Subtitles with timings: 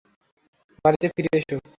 [0.85, 1.55] বাড়িতে ফিরে এসো।